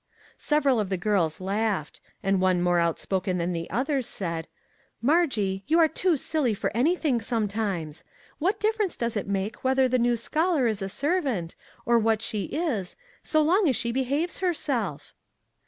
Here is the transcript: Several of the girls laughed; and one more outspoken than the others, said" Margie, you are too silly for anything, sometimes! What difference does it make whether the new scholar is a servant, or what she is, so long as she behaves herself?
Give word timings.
Several 0.39 0.79
of 0.79 0.89
the 0.89 0.97
girls 0.97 1.39
laughed; 1.39 2.01
and 2.23 2.41
one 2.41 2.59
more 2.59 2.79
outspoken 2.79 3.37
than 3.37 3.53
the 3.53 3.69
others, 3.69 4.07
said" 4.07 4.47
Margie, 5.03 5.63
you 5.67 5.77
are 5.77 5.87
too 5.87 6.17
silly 6.17 6.55
for 6.55 6.75
anything, 6.75 7.21
sometimes! 7.21 8.03
What 8.39 8.59
difference 8.59 8.95
does 8.95 9.15
it 9.15 9.27
make 9.27 9.63
whether 9.63 9.87
the 9.87 9.99
new 9.99 10.17
scholar 10.17 10.65
is 10.65 10.81
a 10.81 10.89
servant, 10.89 11.53
or 11.85 11.99
what 11.99 12.23
she 12.23 12.45
is, 12.45 12.95
so 13.23 13.43
long 13.43 13.69
as 13.69 13.75
she 13.75 13.91
behaves 13.91 14.39
herself? 14.39 15.13